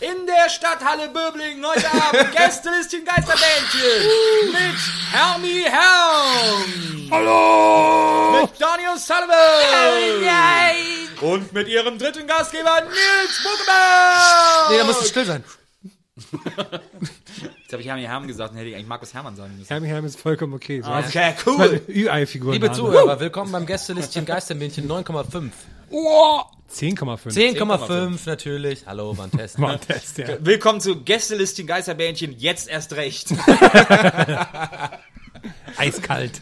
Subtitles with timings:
[0.00, 4.78] In der Stadthalle Böblingen heute Abend Gästelistchen Geisterbändchen mit
[5.10, 7.10] Hermi Helm.
[7.10, 8.40] Hallo.
[8.42, 9.36] Mit Daniel Sullivan.
[11.20, 14.70] Und mit ihrem dritten Gastgeber Nils Buckeberg.
[14.70, 15.42] Nee, da musst du still sein.
[17.62, 19.68] Jetzt habe ich Hermi Herm gesagt, dann hätte ich eigentlich Markus Hermann sagen müssen.
[19.68, 20.80] Hermi Herm ist vollkommen okay.
[20.80, 21.82] So Okay, Das war cool.
[21.88, 22.52] Ü-Ei-Figur.
[22.52, 25.50] Liebe Zuhörer, willkommen beim Gästelistchen Geistermännchen 9,5.
[26.70, 27.32] 10,5.
[27.32, 28.84] 10,5 natürlich.
[28.86, 29.58] Hallo, war ein Test.
[29.60, 30.36] War ein Test, ja.
[30.40, 33.30] Willkommen zu Gästelistchen Geisterbändchen, jetzt erst recht.
[35.76, 36.40] Eiskalt.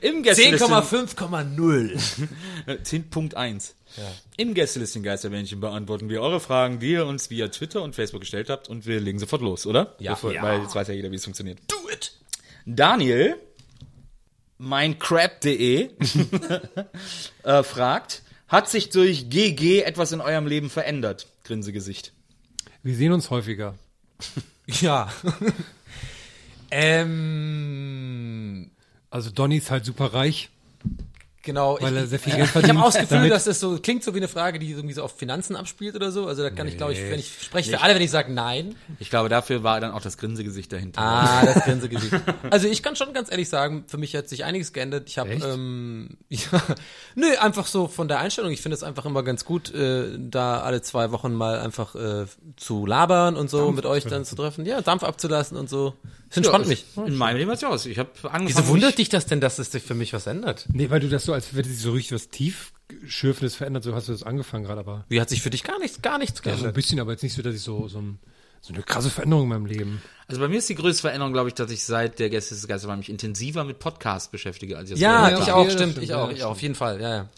[0.00, 2.28] Im Gästelistchen 10,5,0.
[2.66, 3.72] 10.1.
[4.38, 8.50] Im Gästelistchen Geisterbändchen beantworten wir eure Fragen, die ihr uns via Twitter und Facebook gestellt
[8.50, 9.94] habt und wir legen sofort los, oder?
[10.00, 10.14] Ja.
[10.14, 10.42] Bevor, Ja.
[10.42, 11.58] Weil jetzt weiß ja jeder, wie es funktioniert.
[11.68, 12.12] Do it!
[12.66, 13.36] Daniel,
[14.58, 15.90] meincrap.de,
[17.42, 21.26] äh, fragt, hat sich durch GG etwas in eurem Leben verändert?
[21.42, 22.12] Grinsegesicht.
[22.82, 23.74] Wir sehen uns häufiger.
[24.80, 25.12] Ja.
[26.70, 28.70] ähm,
[29.10, 30.50] Also Donny ist halt super reich.
[31.42, 31.78] Genau.
[31.80, 34.04] Weil er sehr viel Geld Ich verdient habe auch das Gefühl, dass das so klingt
[34.04, 36.26] so wie eine Frage, die irgendwie so auf Finanzen abspielt oder so.
[36.26, 38.74] Also da kann ich, glaube ich, wenn ich spreche für alle, wenn ich sage nein.
[38.98, 41.00] Ich glaube, dafür war dann auch das Grinsegesicht dahinter.
[41.00, 42.14] Ah, das Grinsegesicht.
[42.50, 45.08] Also ich kann schon ganz ehrlich sagen, für mich hat sich einiges geändert.
[45.08, 46.62] Ich habe, ähm, ja,
[47.14, 48.52] nö, einfach so von der Einstellung.
[48.52, 52.26] Ich finde es einfach immer ganz gut, äh, da alle zwei Wochen mal einfach äh,
[52.56, 54.66] zu labern und so mit euch dann zu treffen.
[54.66, 55.94] Ja, Dampf abzulassen und so.
[56.34, 56.84] Das entspannt mich.
[56.96, 57.84] In meinem Leben hat's ja aus.
[57.86, 58.48] Ich habe angefangen.
[58.48, 60.66] Wieso wundert dich das denn, dass es sich für mich was ändert?
[60.72, 64.08] Nee, weil du das so, als hätte sich so richtig was tiefschürfendes verändert, so hast
[64.08, 65.04] du das angefangen gerade, aber.
[65.08, 66.74] Wie hat sich für dich gar nichts, gar nichts Ja, so ein geändert?
[66.74, 68.18] bisschen, aber jetzt nicht so, dass ich so, so, ein,
[68.60, 70.02] so eine krasse Veränderung in meinem Leben.
[70.26, 72.66] Also bei mir ist die größte Veränderung, glaube ich, dass ich seit der Gäste des
[72.66, 75.98] Geistes war mich intensiver mit Podcasts beschäftige, als ich das Ja, Ja, ich auch, stimmt,
[75.98, 77.28] ich ja, auch, ich auch, auf jeden Fall, ja, ja.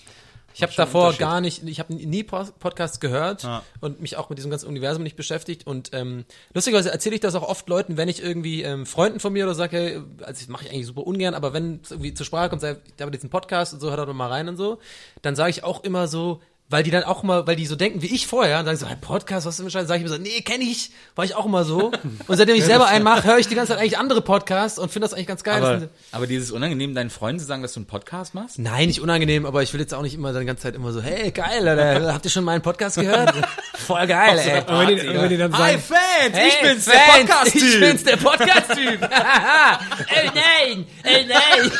[0.55, 3.63] Ich habe davor gar nicht, ich habe nie Podcasts gehört Ja.
[3.81, 5.67] und mich auch mit diesem ganzen Universum nicht beschäftigt.
[5.67, 9.33] Und ähm, lustigerweise erzähle ich das auch oft Leuten, wenn ich irgendwie ähm, Freunden von
[9.33, 12.15] mir oder sage, hey, also das mache ich eigentlich super ungern, aber wenn es irgendwie
[12.15, 14.57] zur Sprache kommt, sag, ich habe diesen Podcast und so, hört doch mal rein und
[14.57, 14.79] so,
[15.23, 16.41] dann sage ich auch immer so,
[16.75, 18.89] weil die dann auch mal, weil die so denken wie ich vorher, und sagen so,
[18.89, 19.87] hey, Podcast, was ist denn Scheiße?
[19.87, 21.93] Sag ich immer so, nee, kenne ich, war ich auch immer so.
[22.27, 24.91] Und seitdem ich selber einen mache, höre ich die ganze Zeit eigentlich andere Podcasts und
[24.91, 25.63] finde das eigentlich ganz geil.
[25.65, 28.59] Aber, sind- aber dieses unangenehm, deinen Freunden zu sagen, dass du einen Podcast machst?
[28.59, 31.01] Nein, nicht unangenehm, aber ich will jetzt auch nicht immer die ganze Zeit immer so,
[31.01, 33.33] hey, geil, Alter, habt ihr schon meinen Podcast gehört?
[33.75, 34.61] Voll geil, ey.
[34.63, 37.15] Und wenn die, und wenn die dann Hi sagen, Fans, ich Hey, bin's, der Fans,
[37.21, 37.29] Ich
[37.63, 37.81] Podcast-Typ.
[37.81, 39.01] bin's, der Podcast-Typ.
[39.11, 41.71] oh nein, oh nein.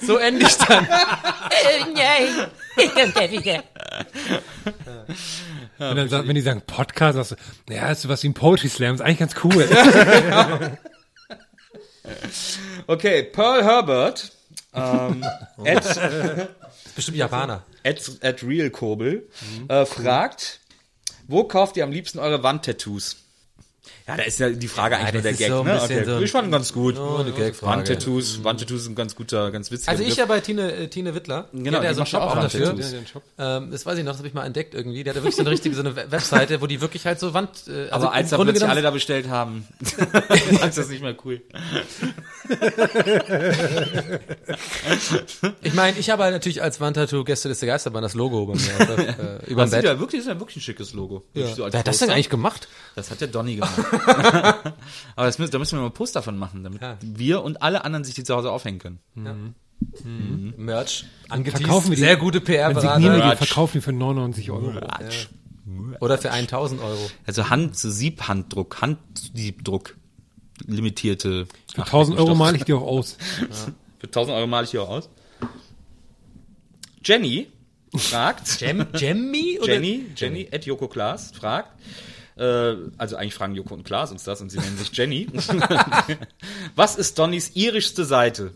[0.00, 0.86] so ende ich dann.
[0.88, 2.46] Oh nein,
[5.78, 8.68] und dann sagen, wenn die sagen Podcast, sagst du, ja, ist sowas wie ein Poetry
[8.68, 9.68] Slam, ist eigentlich ganz cool.
[12.86, 14.30] Okay, Pearl Herbert,
[14.72, 15.24] ähm,
[15.64, 16.48] at,
[16.94, 17.64] Bestimmt Japaner.
[17.84, 19.28] at, at Real Kobel,
[19.68, 20.60] äh, fragt,
[21.26, 23.16] wo kauft ihr am liebsten eure Wandtattoos?
[24.08, 25.82] Ja, da ist ja die Frage eigentlich nur der Gag, so ein ne?
[25.82, 26.04] Okay.
[26.04, 26.94] so ein- ich fand ihn ganz gut.
[26.94, 27.72] Nur eine Gagfrage.
[27.78, 31.48] Wandtattoos, Wandtattoos sind ganz guter, ganz witziger Also ich ja bei Tine, äh, Tine Wittler.
[31.52, 32.68] Genau, die hat ja die so einen Shop auch dafür.
[32.68, 32.92] Wandtattoos.
[32.92, 33.22] Ja, den Shop.
[33.38, 35.02] Ähm, das weiß ich noch, das habe ich mal entdeckt irgendwie.
[35.02, 37.34] Der hat wirklich so eine richtige so eine We- Webseite, wo die wirklich halt so
[37.34, 37.50] Wand.
[37.66, 41.16] Äh, also Aber als im da plötzlich alle da bestellt haben, ist das nicht mehr
[41.24, 41.40] cool.
[45.62, 48.98] Ich meine, ich habe halt natürlich als Wandtattoo Gästeliste Geisterbahn das Logo bei mir der-
[48.98, 49.84] äh, über Das dem ist Bett.
[49.84, 51.24] ja wirklich, ist ja wirklich ein schickes Logo.
[51.34, 51.46] Ja.
[51.54, 52.68] So Wer hat das denn eigentlich gemacht?
[52.94, 53.72] Das hat der Donny gemacht.
[55.16, 56.96] Aber das müssen, da müssen wir mal ein Poster von machen, damit Ja.
[57.00, 58.98] wir und alle anderen sich die zu Hause aufhängen können.
[60.56, 61.62] Merch angeteased.
[61.64, 62.98] Verkaufen wir die- Sehr gute wir PR-Berater.
[63.00, 63.38] die, Ratsch.
[63.38, 64.70] verkaufen die für 99 Euro.
[64.70, 65.28] Ratsch.
[66.00, 67.10] Oder für 1000 Euro.
[67.26, 69.96] Also Hand, Siebhanddruck, Handsiebdruck,
[70.66, 71.46] limitierte.
[71.74, 73.16] Für 1000 Euro male ich die auch aus.
[73.98, 75.10] Für 1000 Euro male ich hier auch aus.
[77.04, 77.48] Jenny
[77.96, 78.58] fragt.
[78.58, 79.58] Gem Gemmy?
[79.62, 79.74] Oder?
[79.74, 81.70] Jenny, Jenny, at Joko Klaas fragt,
[82.36, 85.26] also eigentlich fragen Joko und Klaas uns das und sie nennen sich Jenny.
[86.74, 88.52] Was ist Donnys irischste Seite?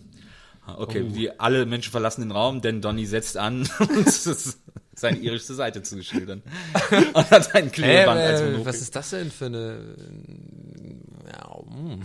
[0.76, 4.58] Okay, wie alle Menschen verlassen den Raum, denn Donny setzt an, uns
[4.94, 6.42] seine irischste Seite zu schildern.
[7.12, 8.66] Und hat ein Äh, Klebeband als äh, Monokel.
[8.66, 9.96] was ist das denn für eine.
[11.32, 12.02] Ja, mm.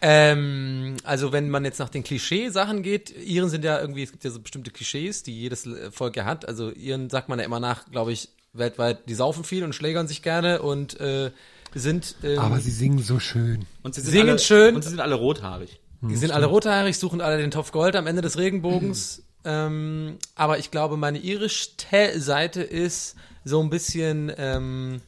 [0.00, 4.24] ähm, also wenn man jetzt nach den Klischee-Sachen geht, Iren sind ja irgendwie, es gibt
[4.24, 6.46] ja so bestimmte Klischees, die jedes äh, Volk ja hat.
[6.46, 8.28] Also Iren sagt man ja immer nach, glaube ich,
[8.58, 11.30] weltweit, die saufen viel und schlägern sich gerne und äh,
[11.74, 13.66] sind ähm, Aber sie singen so schön.
[13.82, 14.74] Und sie sind Singen alle, schön.
[14.74, 15.80] Und sie sind alle rothaarig.
[16.00, 19.22] Die sind alle rothaarig, suchen alle den Topf Gold am Ende des Regenbogens.
[19.44, 21.70] ähm, aber ich glaube, meine irische
[22.16, 25.00] Seite ist so ein bisschen, ähm,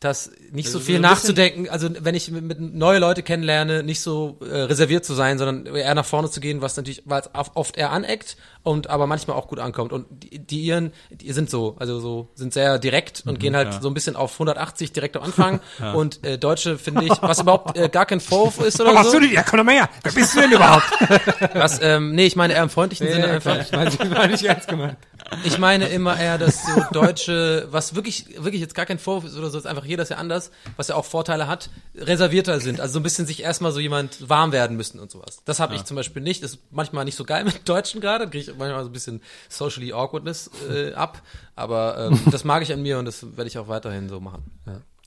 [0.00, 1.68] das nicht so Also viel so bisschen- nachzudenken.
[1.68, 5.74] Also wenn ich mit, mit neue Leute kennenlerne, nicht so äh, reserviert zu sein, sondern
[5.74, 8.36] eher nach vorne zu gehen, was natürlich, weil es oft eher aneckt
[8.68, 9.94] und aber manchmal auch gut ankommt.
[9.94, 13.82] Und die, die Iren, die sind so, also so sind sehr direkt und gehen halt
[13.82, 15.60] so ein bisschen auf 180 direkt am Anfang.
[15.94, 19.18] Und äh, Deutsche finde ich, was überhaupt äh, gar kein Vorwurf ist oder so.
[19.18, 19.32] denn?
[19.32, 19.88] Ja, komm doch mal her.
[20.02, 20.84] Wer bist du denn überhaupt?
[21.54, 23.58] Was, ähm, nee, ich meine eher im freundlichen Sinne Ja, einfach.
[23.60, 24.96] ich weiß, ich war nicht ernst gemeint.
[25.44, 29.36] Ich meine immer eher, dass so Deutsche, was wirklich, wirklich jetzt gar kein Vorwurf ist
[29.36, 32.80] oder so, ist einfach jeder ist ja anders, was ja auch Vorteile hat, reservierter sind.
[32.80, 35.42] Also so ein bisschen sich erstmal so jemand warm werden müssen und sowas.
[35.44, 36.42] Das habe ich zum Beispiel nicht.
[36.42, 39.92] Ist manchmal nicht so geil mit Deutschen gerade, kriege ich manchmal so ein bisschen socially
[39.92, 41.22] awkwardness äh, ab.
[41.56, 44.42] Aber ähm, das mag ich an mir und das werde ich auch weiterhin so machen.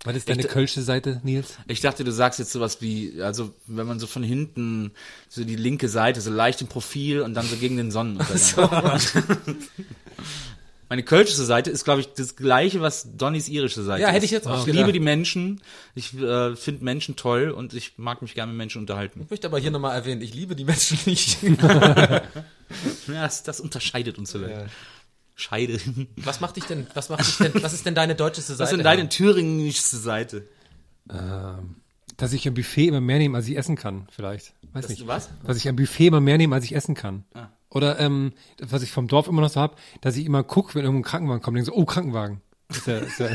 [0.04, 1.58] Was ist deine kölsche Seite, Nils?
[1.68, 4.92] Ich dachte, du sagst jetzt sowas wie, also wenn man so von hinten,
[5.30, 9.00] so die linke Seite, so leicht im Profil und dann so gegen den Sonnenuntergang.
[10.90, 14.16] Meine kölsche Seite ist, glaube ich, das gleiche, was Donnys irische Seite Ja, ist.
[14.16, 14.80] hätte ich jetzt auch Ich gedacht.
[14.80, 15.62] liebe die Menschen,
[15.96, 19.22] ich äh, finde Menschen toll und ich mag mich gerne mit Menschen unterhalten.
[19.24, 21.38] Ich möchte aber hier nochmal erwähnen, ich liebe die Menschen nicht.
[23.08, 24.72] Ja, das, das unterscheidet uns vielleicht.
[25.36, 25.80] Scheide.
[26.18, 28.64] Was macht dich denn, was macht dich denn, was ist denn deine deutscheste Seite?
[28.64, 30.48] Was ist denn deine thüringische Seite?
[32.18, 34.54] Dass ich am Buffet immer mehr nehme, als ich essen kann, vielleicht.
[34.74, 35.02] Weiß nicht.
[35.02, 35.30] du was?
[35.44, 37.26] Dass ich am Buffet immer mehr nehme, als ich essen kann.
[37.34, 37.48] Ah.
[37.70, 40.76] Oder ähm, das, was ich vom Dorf immer noch so hab, dass ich immer gucke,
[40.76, 42.42] wenn irgendwo ein Krankenwagen kommt, denke so, oh, Krankenwagen.
[42.70, 43.30] Ist ja, ist ja,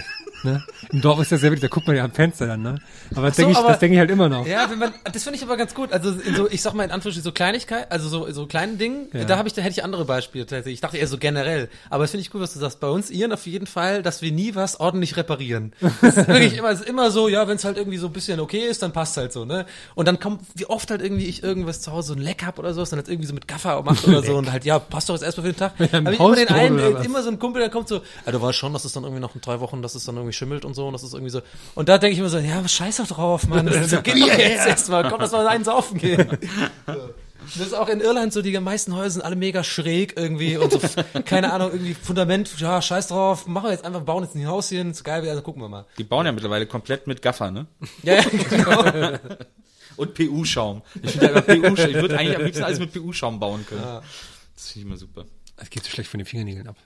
[0.47, 0.65] ne?
[0.91, 2.79] Im Dorf ist das sehr wichtig, da guckt man ja am Fenster dann, ne?
[3.15, 4.47] Aber das so, denke ich, aber- das denke ich halt immer noch.
[4.47, 5.93] Ja, wenn man, das finde ich aber ganz gut.
[5.93, 9.25] Also so, ich sag mal in Anführungsstrichen so Kleinigkeit, also so so kleinen Dingen, Ja.
[9.25, 10.75] da habe ich, da hätte ich andere Beispiele tatsächlich.
[10.75, 11.69] Ich dachte eher so generell.
[11.91, 12.81] Aber das finde ich gut, was du sagst.
[12.81, 15.73] Bei uns Iren auf jeden Fall, dass wir nie was ordentlich reparieren.
[16.01, 18.39] Das ist wirklich immer, ist immer so, ja, wenn es halt irgendwie so ein bisschen
[18.41, 19.67] okay ist, dann passt halt so, ne?
[19.95, 22.59] Und dann kommt, wie oft halt irgendwie ich irgendwas zu Hause so ein Leck hab
[22.59, 25.09] oder sowas, dann halt irgendwie so mit Gaffer macht oder so und halt, ja, passt
[25.09, 25.73] doch jetzt erstmal für den Tag.
[25.81, 28.41] ein Hab ich immer den einen, immer so ein Kumpel, der kommt so, ja, du
[28.41, 30.65] weißt schon, dass es dann irgendwie noch in drei Wochen, dass es dann irgendwie schimmelt
[30.65, 31.41] und so und das ist irgendwie so.
[31.75, 33.67] Und da denke ich immer so, ja, scheiß doch drauf, Mann.
[33.77, 36.39] Das ist so, geht doch jetzt erstmal, komm, lass mal einen saufen gehen.
[36.87, 37.11] So.
[37.59, 40.73] Das ist auch in Irland so, die meisten Häuser sind alle mega schräg irgendwie und
[40.73, 40.81] so,
[41.25, 44.69] keine Ahnung, irgendwie Fundament, ja, scheiß drauf, machen wir jetzt einfach, bauen jetzt ein Haus
[44.69, 45.87] hier, ist geil, also gucken wir mal.
[45.99, 47.67] Die bauen ja mittlerweile komplett mit Gaffer, ne?
[48.03, 49.19] Ja, ja, genau.
[49.97, 50.83] Und PU-Schaum.
[51.03, 51.87] Ich finde ja.
[51.87, 53.83] Ich würde eigentlich am liebsten alles mit PU-Schaum bauen können.
[53.83, 55.25] Das finde ich immer super.
[55.57, 56.77] Das geht so schlecht von den Fingernägeln ab.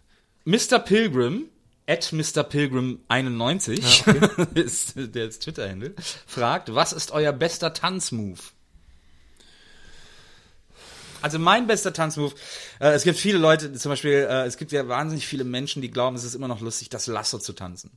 [0.45, 0.79] Mr.
[0.79, 1.47] Pilgrim,
[1.91, 2.45] at Mr.
[2.45, 3.81] Pilgrim 91,
[4.55, 5.95] ist der ist Twitter-Handle,
[6.25, 8.41] fragt, was ist euer bester Tanzmove?
[11.23, 12.35] Also mein bester Tanzmove,
[12.81, 15.91] äh, es gibt viele Leute, zum Beispiel, äh, es gibt ja wahnsinnig viele Menschen, die
[15.91, 17.91] glauben, es ist immer noch lustig, das Lasso zu tanzen.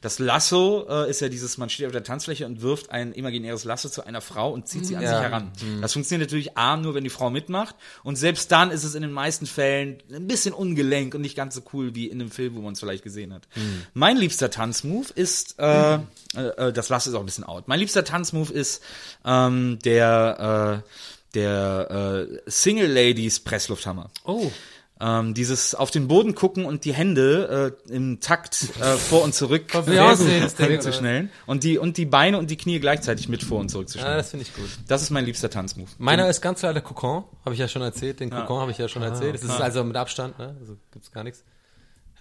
[0.00, 3.64] Das Lasso äh, ist ja dieses, man steht auf der Tanzfläche und wirft ein imaginäres
[3.64, 5.10] Lasso zu einer Frau und zieht sie an Ja.
[5.10, 5.52] sich heran.
[5.80, 9.02] Das funktioniert natürlich A, nur wenn die Frau mitmacht und selbst dann ist es in
[9.02, 12.54] den meisten Fällen ein bisschen ungelenk und nicht ganz so cool wie in einem Film,
[12.56, 13.48] wo man es vielleicht gesehen hat.
[13.94, 15.98] Mein liebster Tanzmove ist, äh, äh,
[16.34, 17.68] äh, das Lasso ist auch ein bisschen out.
[17.68, 18.82] Mein liebster Tanzmove ist
[19.24, 20.90] ähm, der, äh,
[21.34, 24.10] der äh, Single Ladies Presslufthammer.
[24.24, 24.50] Oh.
[24.98, 29.34] Ähm, dieses auf den Boden gucken und die Hände äh, im Takt äh, vor und
[29.34, 33.68] zurück zu schnellen und die und die Beine und die Knie gleichzeitig mit vor und
[33.68, 34.16] zurück zu Ja, schnellen.
[34.18, 34.70] das finde ich gut.
[34.88, 35.90] das ist mein liebster Tanzmove.
[35.98, 38.20] Meiner ist ganz klar der Kokon, habe ich ja schon erzählt.
[38.20, 39.34] Den Kokon habe ich ja schon erzählt.
[39.34, 40.56] Das ist also mit Abstand, ne?
[40.60, 41.44] Also gibt's gar nichts.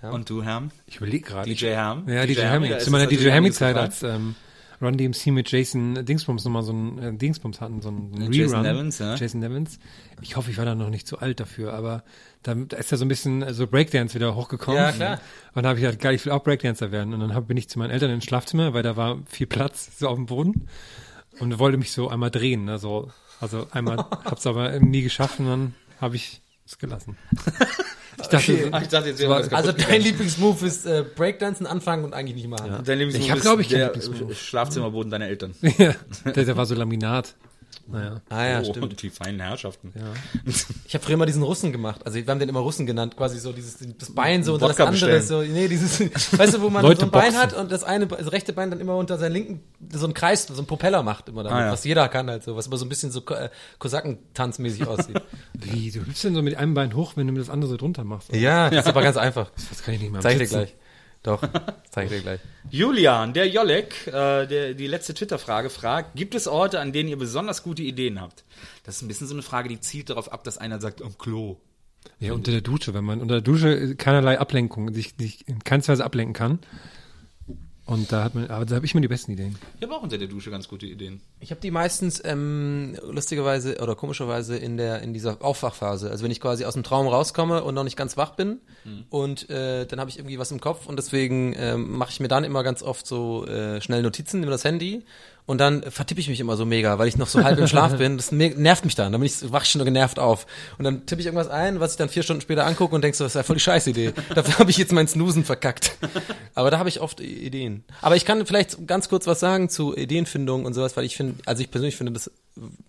[0.02, 0.72] Und du, Herm?
[0.86, 1.50] Ich überlege gerade.
[1.50, 2.08] DJ Herm?
[2.10, 2.70] Ja, DJ Herm, Hammy.
[2.70, 3.78] da Zu ist meiner DJ Hammy-Zeit, eingefallen.
[3.78, 4.36] als ähm,
[4.82, 8.34] Run DMC mit Jason Dingsbums nochmal so ein äh, Dingsbums hatten, so ein Rerun.
[8.34, 9.16] Jason Nevins, ja.
[9.16, 9.80] Jason Nevins.
[10.22, 12.04] Ich hoffe, ich war da noch nicht zu alt dafür, aber
[12.44, 14.82] da, da ist ja so ein bisschen äh, so Breakdance wieder hochgekommen.
[14.82, 15.14] Ja, klar.
[15.54, 17.14] Und dann habe ich gedacht, geil, ich will auch Breakdancer werden.
[17.14, 19.98] Und dann hab, bin ich zu meinen Eltern ins Schlafzimmer, weil da war viel Platz
[20.00, 20.68] so auf dem Boden
[21.40, 22.66] und wollte mich so einmal drehen.
[22.66, 27.18] Ne, so, also einmal, hab's aber nie geschafft und dann habe ich es gelassen.
[28.26, 32.14] Ich dachte, Ach, ich dachte jetzt, war- Also dein Lieblingsmove ist äh, Breakdancen anfangen und
[32.14, 32.82] eigentlich nicht machen.
[32.84, 34.32] Dein Lieblingsmove Ich hab, ist glaub ich, der Lieblingsmove.
[34.32, 35.54] äh, Schlafzimmerboden deiner Eltern.
[35.78, 35.94] ja,
[36.26, 37.36] der, der war so Laminat.
[37.88, 38.22] Naja.
[38.30, 39.02] Ah ja, oh, stimmt.
[39.02, 39.94] die feinen Herrschaften.
[40.88, 42.02] Ich habe früher mal diesen Russen gemacht.
[42.06, 44.80] Also wir haben den immer Russen genannt, quasi so dieses das Bein so und das
[44.80, 45.22] andere bestellen.
[45.24, 45.42] so.
[45.42, 46.00] Nee, dieses
[46.40, 47.40] weißt du, wo man Leute so ein Bein boxen.
[47.42, 50.46] hat und das eine das rechte Bein dann immer unter seinen linken so einen Kreis,
[50.48, 51.72] so einen Propeller macht immer damit, Ah, ja.
[51.72, 53.50] was jeder kann halt so, was immer so ein bisschen so äh,
[53.80, 55.22] Kosakentanzmäßig aussieht.
[55.54, 58.04] Wie, du hüpfst denn so mit einem Bein hoch, wenn du das andere so drunter
[58.04, 58.34] machst?
[58.34, 59.52] ja, das ist aber ganz einfach.
[59.70, 60.76] Das kann ich nicht mal Zeig ich dir gleich.
[61.26, 61.42] Doch,
[61.90, 62.40] zeig ich dir gleich.
[62.70, 67.18] Julian, der Jolek, äh, der, die letzte Twitter-Frage fragt, gibt es Orte, an denen ihr
[67.18, 68.44] besonders gute Ideen habt?
[68.84, 71.18] Das ist ein bisschen so eine Frage, die zielt darauf ab, dass einer sagt, am
[71.18, 71.58] Klo.
[72.20, 75.94] Ja, unter der Dusche, wenn man unter der Dusche keinerlei Ablenkung, sich, sich in keinster
[75.94, 76.60] Weise ablenken kann.
[77.86, 79.56] Und da hat man, aber da habe ich mir die besten Ideen.
[79.78, 81.22] Ich habe auch unter der Dusche ganz gute Ideen.
[81.40, 86.10] Ich habe die meistens ähm, lustigerweise oder komischerweise in der in dieser Aufwachphase.
[86.10, 88.60] Also wenn ich quasi aus dem Traum rauskomme und noch nicht ganz wach bin
[89.12, 92.28] und äh, dann habe ich irgendwie was im Kopf und deswegen ähm, mache ich mir
[92.28, 95.04] dann immer ganz oft so äh, schnell Notizen über das Handy
[95.46, 97.96] und dann vertippe ich mich immer so mega, weil ich noch so halb im Schlaf
[97.98, 98.18] bin.
[98.18, 99.12] Das nervt mich dann.
[99.12, 100.48] Dann bin ich wach ich schon genervt auf
[100.78, 103.16] und dann tippe ich irgendwas ein, was ich dann vier Stunden später angucke und denk
[103.16, 104.14] so, das ist ja voll die Scheißidee.
[104.36, 105.98] Dafür habe ich jetzt mein Snoosen verkackt.
[106.56, 107.84] Aber da habe ich oft Ideen.
[108.02, 111.36] Aber ich kann vielleicht ganz kurz was sagen zu Ideenfindung und sowas, weil ich finde,
[111.46, 112.32] also ich persönlich finde das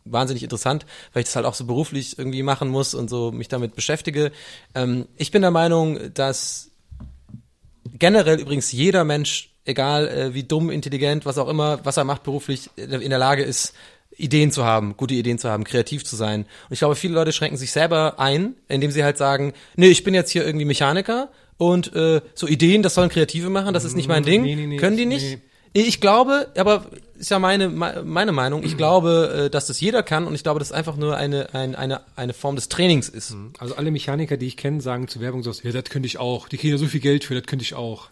[0.04, 3.48] wahnsinnig interessant, weil ich das halt auch so beruflich irgendwie machen muss und so mich
[3.48, 4.32] damit beschäftige.
[4.74, 6.70] Ähm, ich bin der Meinung, dass
[7.98, 12.22] generell übrigens jeder Mensch, egal äh, wie dumm, intelligent, was auch immer, was er macht
[12.22, 13.74] beruflich, äh, in der Lage ist,
[14.18, 16.42] Ideen zu haben, gute Ideen zu haben, kreativ zu sein.
[16.42, 20.04] Und ich glaube, viele Leute schränken sich selber ein, indem sie halt sagen, nee, ich
[20.04, 23.94] bin jetzt hier irgendwie Mechaniker und äh, so Ideen, das sollen Kreative machen, das ist
[23.94, 24.42] nicht mein Ding.
[24.42, 25.38] Nee, nee, nee, Können die nicht?
[25.74, 26.86] Ich glaube, aber
[27.18, 28.62] ist ja meine me- meine Meinung.
[28.64, 31.52] Ich glaube, äh, dass das jeder kann und ich glaube, dass es einfach nur eine
[31.52, 33.36] eine eine eine Form des Trainings ist.
[33.58, 36.48] Also alle Mechaniker, die ich kenne, sagen zur Werbung so, ja, das könnte ich auch.
[36.48, 38.08] Die kriegen ja so viel Geld für, das könnte ich auch.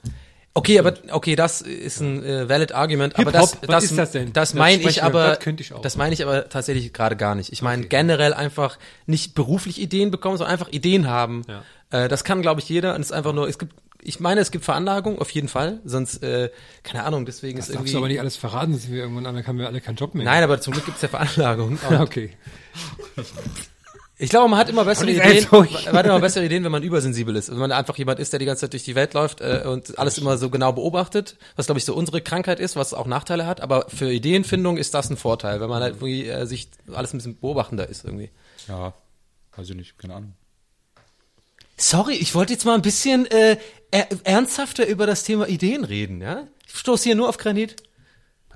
[0.57, 4.13] Okay, aber okay, das ist ein äh, valid Argument, aber das Hip-Hop, was ist das
[4.13, 4.33] denn?
[4.33, 7.53] Das Das meine ich aber das ich das meine ich aber tatsächlich gerade gar nicht.
[7.53, 11.43] Ich meine generell einfach nicht beruflich Ideen bekommen, sondern einfach Ideen haben.
[11.49, 12.05] Ja.
[12.05, 13.75] Äh, das kann glaube ich jeder und es ist einfach nur es gibt
[14.07, 16.51] ich meine, es gibt Veranlagung auf jeden Fall, sonst äh,
[16.83, 19.35] keine Ahnung, deswegen Das ist irgendwie du aber nicht alles verraten, sind wir irgendwann an,
[19.35, 20.27] dann haben wir alle keinen Job mehr.
[20.27, 21.79] Nein, aber zum Glück gibt es ja Veranlagung.
[22.01, 22.31] Okay.
[24.17, 25.47] Ich glaube, man hat immer bessere Ideen.
[25.51, 27.51] Man hat immer bessere Ideen, wenn man übersensibel ist.
[27.51, 29.99] Wenn man einfach jemand ist, der die ganze Zeit durch die Welt läuft äh, und
[29.99, 33.47] alles immer so genau beobachtet, was glaube ich so unsere Krankheit ist, was auch Nachteile
[33.47, 33.61] hat.
[33.61, 37.19] Aber für Ideenfindung ist das ein Vorteil, wenn man halt irgendwie äh, sich alles ein
[37.19, 38.31] bisschen beobachtender ist irgendwie.
[38.69, 38.95] Ja,
[39.57, 40.35] weiß ich nicht, keine Ahnung.
[41.77, 43.57] Sorry, ich wollte jetzt mal ein bisschen äh,
[43.91, 46.47] er ernsthafter über das Thema Ideen reden, ja?
[46.67, 47.77] Ich stoße hier nur auf Granit.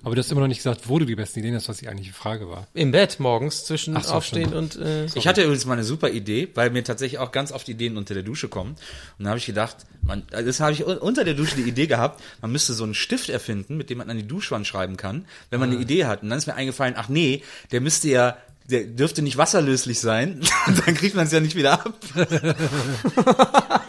[0.05, 1.89] Aber du hast immer noch nicht gesagt, wo du die besten Ideen hast, was die
[1.89, 2.67] eigentliche Frage war.
[2.75, 4.77] Im Bett morgens zwischen so, Aufstehen stimmt.
[4.77, 7.69] und äh, Ich hatte übrigens mal eine super Idee, weil mir tatsächlich auch ganz oft
[7.69, 8.77] Ideen unter der Dusche kommen.
[9.19, 11.63] Und da habe ich gedacht, man, also das habe ich un- unter der Dusche die
[11.63, 14.97] Idee gehabt, man müsste so einen Stift erfinden, mit dem man an die Duschwand schreiben
[14.97, 16.23] kann, wenn man eine Idee hat.
[16.23, 18.37] Und dann ist mir eingefallen, ach nee, der müsste ja,
[18.71, 20.41] der dürfte nicht wasserlöslich sein.
[20.87, 21.95] dann kriegt man es ja nicht wieder ab.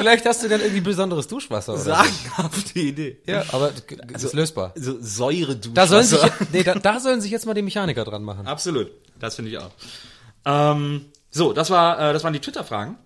[0.00, 1.90] vielleicht hast du dann irgendwie besonderes Duschwasser oder so.
[1.90, 3.18] Sagenhafte Idee.
[3.26, 3.72] Ja, aber
[4.12, 4.72] das ist lösbar.
[4.76, 5.74] So Säure-Duschwasser.
[5.74, 8.46] Da sollen sich, jetzt- nee, da, da sollen sich jetzt mal die Mechaniker dran machen.
[8.46, 8.90] Absolut.
[9.18, 9.70] Das finde ich auch.
[10.44, 12.96] Ähm, so, das war, äh, das waren die Twitter-Fragen.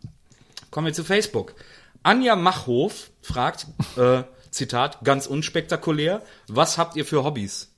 [0.70, 1.54] Kommen wir zu Facebook.
[2.02, 7.70] Anja Machhof fragt, äh, Zitat, ganz unspektakulär, was habt ihr für Hobbys?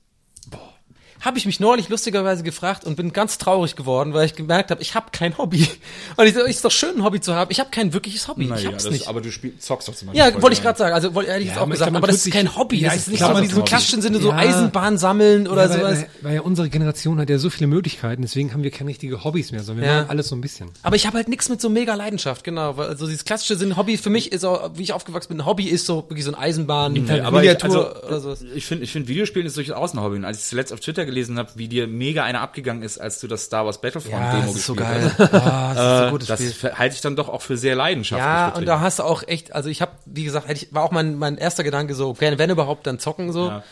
[1.21, 4.81] Habe ich mich neulich lustigerweise gefragt und bin ganz traurig geworden, weil ich gemerkt habe,
[4.81, 5.67] ich habe kein Hobby.
[6.15, 7.49] Und ich so, ist doch schön, ein Hobby zu haben.
[7.51, 8.51] Ich habe kein wirkliches Hobby.
[8.55, 9.07] ich hab's nicht.
[9.07, 10.25] aber du spielst, zockst doch zum Beispiel.
[10.35, 10.93] ja, wollte ich gerade sagen.
[10.93, 12.77] Also wollte ehrlich Ja, auch ich gesagt, aber das ist kein Hobby.
[12.79, 14.35] Ja, das ich ist nicht so in diesem klassischen Sinne so Ja.
[14.37, 15.97] Eisenbahn sammeln oder ja, weil, sowas.
[15.97, 19.23] weil, weil ja unsere Generation hat ja so viele Möglichkeiten, deswegen haben wir keine richtige
[19.23, 19.97] Hobbys mehr, sondern wir Ja.
[20.01, 20.69] machen alles so ein bisschen.
[20.83, 22.77] Aber ich habe halt nichts mit so mega Leidenschaft, genau.
[22.77, 25.65] Weil Also dieses klassische Sinn, Hobby für mich ist auch, wie ich aufgewachsen bin, Hobby
[25.67, 28.43] ist so wirklich so ein Eisenbahn, Nee, aber ich, Miniatur also, oder sowas.
[28.55, 30.15] ich finde, ich finde Videospielen ist durchaus ein Hobby.
[30.17, 33.19] Und als ich zuletzt auf Twitter gelesen habe, wie dir mega einer abgegangen ist, als
[33.19, 35.11] du das Star Wars Battlefront Ja, Demo das ist so geil.
[35.17, 35.33] hast.
[35.33, 36.71] Ah, das ist so ein gutes Das Spiel.
[36.73, 38.23] halte ich dann doch auch für sehr leidenschaftlich.
[38.25, 40.91] Ja, und da hast du auch echt, also ich habe, wie gesagt, ich, war auch
[40.91, 43.47] mein, mein erster Gedanke so, wenn, wenn überhaupt, dann zocken so.
[43.47, 43.63] Ja.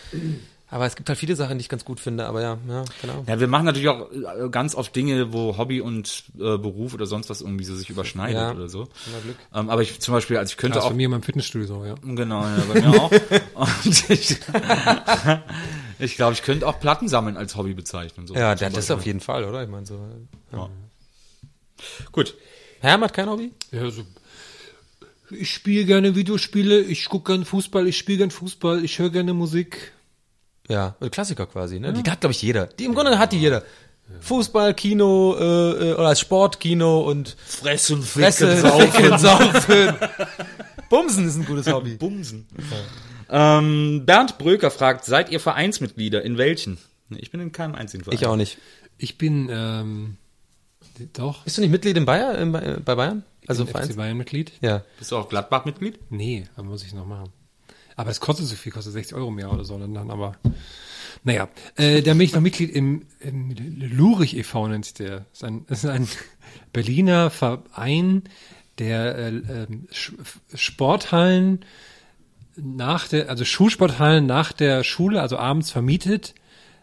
[0.68, 3.24] Aber es gibt halt viele Sachen, die ich ganz gut finde, aber ja, ja, genau.
[3.28, 7.06] Ja, wir machen natürlich auch äh, ganz oft Dinge, wo Hobby und äh, Beruf oder
[7.06, 8.52] sonst was irgendwie so sich überschneidet Ja.
[8.52, 8.86] oder so.
[9.24, 9.36] Glück.
[9.54, 11.22] Ähm, aber ich zum Beispiel, also ich könnte Das ist auch bei mir in meinem
[11.24, 11.94] Fitnessstudio so, ja.
[12.04, 13.12] Genau, ja, bei mir auch.
[13.86, 14.38] Und ich
[16.00, 18.28] ich glaube, ich könnte auch Platten sammeln als Hobby bezeichnen.
[18.28, 18.96] So Ja, das ist Beispiel.
[18.96, 19.64] auf jeden Fall, oder?
[19.64, 20.00] Ich meine so.
[20.52, 20.70] Ja.
[22.12, 22.36] Gut.
[22.80, 23.52] Herm hat kein Hobby?
[23.72, 24.04] Ja, so.
[25.32, 29.34] Ich spiele gerne Videospiele, ich gucke gerne Fußball, ich spiele gerne Fußball, ich höre gerne
[29.34, 29.92] Musik.
[30.70, 31.94] Ja, ein Klassiker quasi, ne?
[31.94, 32.68] Die hat, glaube ich, jeder.
[32.68, 33.64] Die, Im Grunde hat die jeder.
[34.22, 39.96] Fußball, Kino, äh, äh, oder als Sportkino und Fressen, Fresse, Ficken, Saufen.
[40.90, 41.96] Bumsen ist ein gutes Hobby.
[41.96, 42.48] Bumsen.
[43.30, 46.24] Ähm, Bernd Bröker fragt, seid ihr Vereinsmitglieder?
[46.24, 46.78] In welchen?
[47.10, 48.18] Ich bin in keinem einzigen Verein.
[48.20, 48.58] Ich auch nicht.
[48.98, 50.18] Ich bin, ähm,
[51.14, 53.24] doch, Bist du nicht Mitglied in Bayern, in, Ba- bei Bayern?
[53.48, 53.92] Also ich bin Vereins?
[53.92, 54.52] FC Bayern-Mitglied.
[54.62, 54.84] Ja.
[54.98, 56.00] Bist du auch Gladbach-Mitglied?
[56.10, 57.30] Nee, aber muss ich noch machen.
[57.96, 59.76] Aber es kostet so viel, kostet 60 Euro im Jahr oder so.
[59.76, 60.36] Und dann aber,
[61.24, 64.68] naja, äh, da bin ich noch Mitglied im, im Lurich e.V.
[64.68, 65.20] nennt sich der.
[65.20, 66.08] Das ist ein, das ist ein
[66.74, 68.24] Berliner Verein,
[68.80, 69.32] der äh,
[69.94, 70.14] Sch-
[70.54, 71.64] Sporthallen
[72.58, 76.36] nach der, also Schulsporthallen nach der Schule, also abends vermietet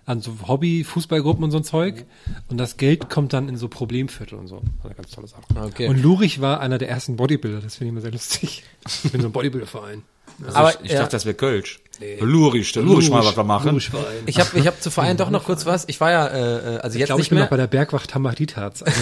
[0.05, 2.07] an so Hobby, Fußballgruppen und so ein Zeug.
[2.49, 4.63] Und das Geld kommt dann in so Problemviertel und so.
[4.83, 5.43] Eine ganz tolle Sache.
[5.55, 5.89] Okay.
[5.89, 8.65] Und Lurich war einer der ersten Bodybuilder, das finde ich immer sehr lustig.
[9.05, 10.03] Ich bin so ein Bodybuilder-Verein.
[10.45, 11.01] Also Aber, ich, ich ja.
[11.01, 11.81] dachte, das wäre Kölsch.
[12.21, 13.71] Lurisch, der Lurisch mal was wir machen.
[13.71, 14.23] Lurich-Verein.
[14.27, 15.85] Ich habe ich hab zu Verein doch noch kurz was.
[15.89, 17.45] Ich war ja, äh, äh, also Ich jetzt glaube, ich nicht bin mehr.
[17.45, 18.85] noch bei der Bergwacht Hamaditats.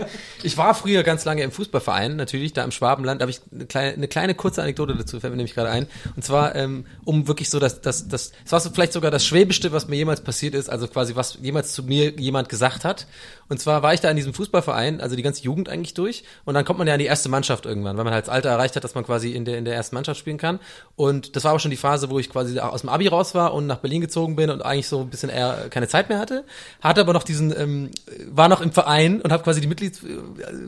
[0.42, 3.20] Ich war früher ganz lange im Fußballverein, natürlich, da im Schwabenland.
[3.20, 5.86] Da habe ich eine kleine, eine kleine kurze Anekdote dazu, fällt mir nämlich gerade ein.
[6.16, 9.24] Und zwar, ähm, um wirklich so das, das, das, es war so vielleicht sogar das
[9.26, 13.06] Schwäbischste, was mir jemals passiert ist, also quasi, was jemals zu mir jemand gesagt hat.
[13.48, 16.24] Und zwar war ich da in diesem Fußballverein, also die ganze Jugend eigentlich durch.
[16.44, 18.48] Und dann kommt man ja in die erste Mannschaft irgendwann, weil man halt das Alter
[18.48, 20.60] erreicht hat, dass man quasi in der, in der ersten Mannschaft spielen kann.
[20.96, 23.52] Und das war aber schon die Phase, wo ich quasi aus dem Abi raus war
[23.54, 26.44] und nach Berlin gezogen bin und eigentlich so ein bisschen eher keine Zeit mehr hatte.
[26.80, 27.90] Hatte aber noch diesen, ähm,
[28.30, 30.18] war noch im Verein und habe quasi die Mitglieds, äh,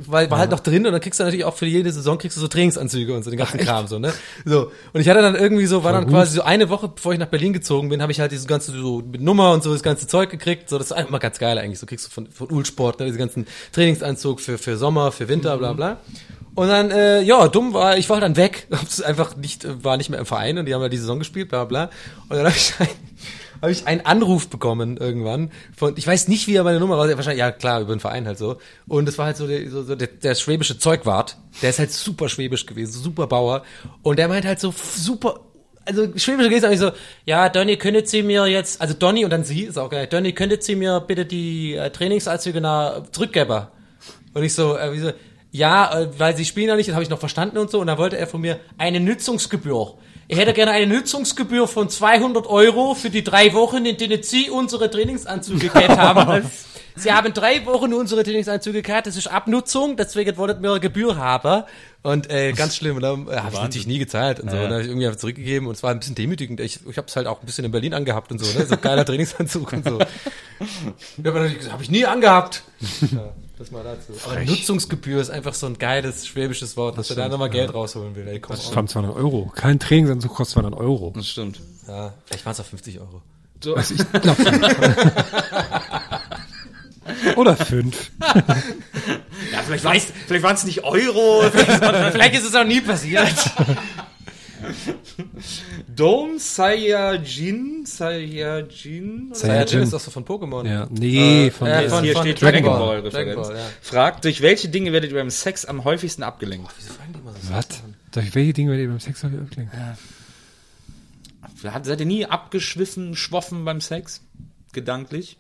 [0.06, 2.36] war, war halt noch drin und dann kriegst du natürlich auch für jede Saison kriegst
[2.36, 4.12] du so Trainingsanzüge und so den ganzen Kram so, ne?
[4.44, 4.70] So.
[4.92, 7.28] Und ich hatte dann irgendwie so, war dann quasi so eine Woche, bevor ich nach
[7.28, 10.06] Berlin gezogen bin, habe ich halt dieses ganze so mit Nummer und so das ganze
[10.06, 10.68] Zeug gekriegt.
[10.68, 11.78] So, das ist mal ganz geil eigentlich.
[11.78, 15.56] So kriegst du von, von Ulsport, ne, diese ganzen Trainingsanzug für, für Sommer, für Winter,
[15.58, 15.98] bla bla.
[16.54, 19.96] Und dann, äh, ja, dumm war, ich war dann weg, hab's einfach nicht, äh, war
[19.96, 21.90] nicht mehr im Verein und die haben ja die Saison gespielt, bla bla.
[22.28, 22.88] Und dann habe ich, ein,
[23.62, 27.08] hab ich einen Anruf bekommen irgendwann von, ich weiß nicht, wie er meine Nummer war,
[27.08, 28.58] wahrscheinlich, ja klar, über den Verein halt so.
[28.86, 32.28] Und das war halt so der, so, der, der schwäbische Zeugwart, der ist halt super
[32.28, 33.62] schwäbisch gewesen, super Bauer.
[34.02, 35.40] Und der meint halt so super
[35.84, 36.92] also schwäbische Geste eigentlich so,
[37.24, 40.32] ja, Donny, könntet Sie mir jetzt, also Donny und dann sie, ist auch geil, Donny,
[40.32, 43.66] könntet Sie mir bitte die äh, Trainingsanzüge nach zurückgeben?
[44.34, 45.12] Und ich so, äh, wie so
[45.52, 47.86] ja, äh, weil Sie spielen ja nicht, das habe ich noch verstanden und so, und
[47.86, 49.94] dann wollte er von mir eine Nutzungsgebühr.
[50.28, 54.48] Ich hätte gerne eine Nutzungsgebühr von 200 Euro für die drei Wochen, in denen Sie
[54.48, 56.50] unsere Trainingsanzüge gehabt haben.
[56.96, 61.64] Sie haben drei Wochen unsere Trainingsanzüge gehabt, das ist Abnutzung, deswegen wolltet eine Gebühr haben.
[62.02, 64.56] Und äh, ganz schlimm, und dann äh, habe ich natürlich nie gezahlt und so.
[64.56, 66.60] Und dann habe ich irgendwie zurückgegeben und es war ein bisschen demütigend.
[66.60, 68.66] Ich, ich habe es halt auch ein bisschen in Berlin angehabt und so, ne?
[68.66, 69.98] So geiler Trainingsanzug und so.
[69.98, 72.62] Ja, aber habe ich nie angehabt.
[73.12, 74.12] Ja, das mal dazu.
[74.24, 78.16] Aber Nutzungsgebühr ist einfach so ein geiles schwäbisches Wort, dass er da nochmal Geld rausholen
[78.16, 78.26] will.
[78.26, 79.52] Ey, komm Das waren 200 Euro.
[79.54, 81.12] Kein Trainingsanzug kostet 200 Euro.
[81.14, 81.60] Das stimmt.
[81.86, 83.22] Ja, vielleicht waren es auch 50 Euro.
[83.76, 84.36] Also ich glaub,
[87.36, 88.10] Oder fünf.
[88.20, 91.42] Ja, vielleicht, vielleicht waren es nicht Euro.
[91.50, 93.34] vielleicht ist es auch nie passiert.
[95.94, 99.30] Dome Saiyajin, Saiyajin.
[99.34, 100.66] Saiyajin ist doch so von Pokémon.
[100.68, 102.78] Ja, nee, von, äh, von- Hier von steht Dragon Ball.
[102.78, 103.12] Ball Referenz.
[103.34, 103.66] Dragon Ball, ja.
[103.80, 106.70] Fragt, durch welche Dinge werdet ihr beim Sex am häufigsten abgelenkt?
[107.50, 107.66] was?
[108.12, 109.72] Durch welche Dinge werdet ihr beim Sex abgelenkt?
[111.64, 114.20] Hat- Seid ihr nie abgeschwiffen, schwoffen beim Sex?
[114.72, 115.36] Gedanklich?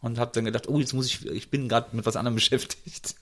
[0.00, 3.14] Und habt dann gedacht, oh, jetzt muss ich, ich bin gerade mit was anderem beschäftigt.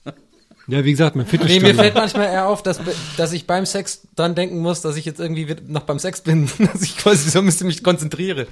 [0.67, 1.67] Ja, wie gesagt, mein Nee, Fitnessstudio.
[1.69, 2.79] mir fällt manchmal eher auf, dass,
[3.15, 6.49] dass ich beim Sex dran denken muss, dass ich jetzt irgendwie noch beim Sex bin,
[6.59, 8.47] dass ich quasi so ein bisschen mich konzentriere.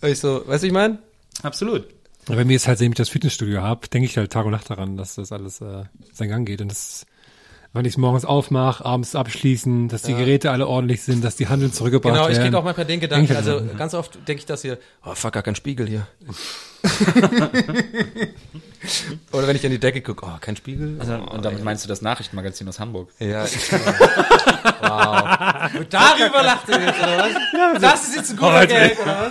[0.00, 0.98] Weil ich so, weißt du, ich meine?
[1.42, 1.86] Absolut.
[2.28, 4.52] Ja, Wenn wir jetzt halt seitdem ich das Fitnessstudio habe, denke ich halt Tag und
[4.52, 6.60] Nacht daran, dass das alles äh, seinen Gang geht.
[6.60, 7.06] Und das
[7.72, 11.48] wann ich es morgens aufmache, abends abschließen, dass die Geräte alle ordentlich sind, dass die
[11.48, 12.44] Handeln zurückgebracht Genau, ich werden.
[12.46, 15.42] kriege auch manchmal den Gedanken, also ganz oft denke ich das hier, oh fuck, gar
[15.42, 16.06] kein Spiegel hier.
[19.32, 20.96] Oder wenn ich an die Decke gucke, oh, kein Spiegel.
[20.98, 23.10] Also, und damit meinst du das Nachrichtenmagazin aus Hamburg?
[23.18, 23.44] Ja.
[24.80, 25.70] wow.
[25.78, 27.80] Und darüber lacht ihr jetzt, oder was?
[27.80, 29.30] Das ist jetzt ein guter Gag, oder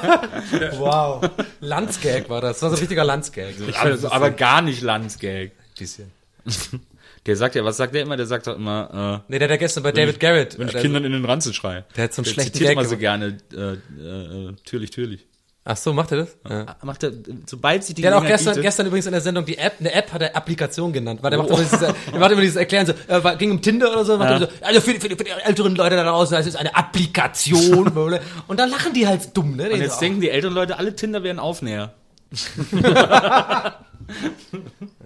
[0.51, 0.79] was?
[0.79, 1.29] Wow.
[1.61, 2.57] Landsgag war das.
[2.57, 3.55] Das war so ein richtiger Landsgag.
[3.81, 5.51] aber, aber gar nicht Landsgag.
[5.77, 6.11] bisschen.
[7.25, 8.17] Der sagt ja, was sagt der immer?
[8.17, 10.55] Der sagt doch immer, Nee, der hat ja gestern bei David Garrett.
[10.55, 11.85] äh, wenn ich äh, Kindern in den Ranzen schreie.
[11.95, 14.91] Der hat so einen Der schlechten zitiert Gag immer so gerne, äh, äh, äh, türlich,
[14.91, 15.25] türlich.
[15.65, 16.37] Ach so, macht er das?
[16.49, 16.77] Ja.
[16.83, 17.11] Macht er,
[17.45, 19.73] sobald sie die Der hat auch gestern, bietet- gestern übrigens in der Sendung die App,
[19.79, 22.55] eine App hat er Applikation genannt, weil der macht immer dieses, der macht immer dieses
[22.55, 24.39] Erklären so, äh, war- ging um Tinder oder so, macht Ja.
[24.39, 26.75] so, also für, die- für, die- für die älteren Leute da draußen, das ist eine
[26.75, 27.87] Applikation,
[28.47, 29.69] und dann lachen die halt dumm, ne?
[29.69, 31.93] Und jetzt denken die älteren Leute, alle Tinder wären Aufnäher.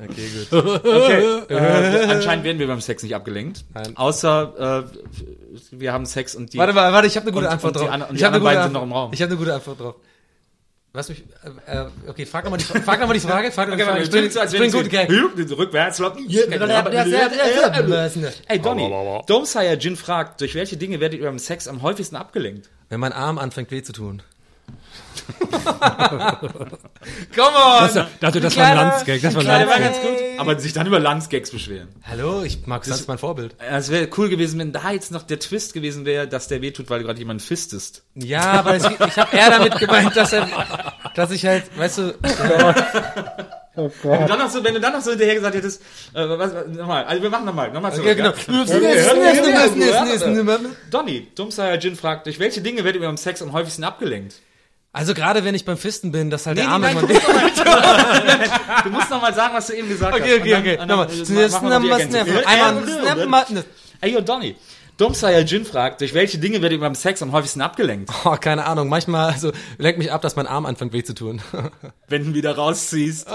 [0.04, 0.54] okay, gut.
[0.54, 1.44] Okay.
[1.50, 3.66] äh, anscheinend werden wir beim Sex nicht abgelenkt.
[3.74, 3.96] Nein.
[3.96, 4.98] Außer äh,
[5.72, 6.58] wir haben Sex und die.
[6.58, 7.94] Warte mal, warte, ich habe eine gute Und- Antwort und die drauf.
[7.94, 8.90] anderen- und ich die habe eine anderen gute beiden sind Antwort.
[8.90, 9.14] noch im Raum.
[9.14, 9.96] Ich habe eine gute Antwort drauf.
[10.96, 11.24] Was mich,
[11.66, 14.12] äh, äh, okay, frag nochmal die, frag noch mal die Frage, frag noch mal die
[14.12, 14.28] Frage.
[14.28, 15.10] Ich ich einen guten Gag.
[15.10, 16.00] Rückwärts.
[18.48, 18.94] Ey, Donny,
[19.26, 22.70] Domesire Jin fragt, durch welche Dinge werdet ihr beim Sex am häufigsten abgelenkt?
[22.90, 24.22] Wenn mein Arm anfängt weh zu tun.
[27.36, 27.94] Come on!
[27.94, 29.22] Das, dachte, das war ein Landsgag.
[29.22, 29.80] Das war Landsgag.
[29.82, 30.12] ganz gut.
[30.38, 31.90] Aber sich dann über Landsgags beschweren.
[32.04, 33.56] Hallo, ich mag das ist mein Vorbild.
[33.60, 36.90] Es wäre cool gewesen, wenn da jetzt noch der Twist gewesen wäre, dass der wehtut,
[36.90, 38.04] weil du gerade jemanden fistest.
[38.16, 40.48] Ja, aber es, ich habe eher damit gemeint, dass er,
[41.16, 42.14] dass ich halt, weißt du,
[43.76, 45.82] Und dann noch so, wenn du dann noch so hinterher gesagt hättest,
[46.14, 48.08] äh, was, was, nochmal, also wir machen nochmal, nochmal zurück.
[48.08, 48.34] ja, genau.
[50.92, 54.36] Donny, Domesire Jin fragt, durch welche Dinge werdet ihr beim Sex am häufigsten abgelenkt?
[54.96, 57.20] Also gerade wenn ich beim Fisten bin, dass halt Nee, der Arm nee, irgendwann weh.
[58.84, 60.40] Du musst noch mal sagen, was du eben gesagt Okay, hast.
[60.42, 60.78] okay, Und okay.
[60.78, 61.08] dann- Nochmal.
[61.08, 62.46] und dann machen wir noch die Ergänzung.
[63.18, 63.46] Einmal.
[64.02, 64.56] Ey, yo, Donny.
[64.98, 68.12] Domesire Jin fragt, durch welche Dinge werdet ihr beim Sex am häufigsten abgelenkt?
[68.26, 68.90] Oh, keine Ahnung.
[68.90, 71.42] Manchmal, also, lenkt mich ab, dass mein Arm anfängt weh zu tun.
[72.08, 73.26] Wenn du wieder rausziehst.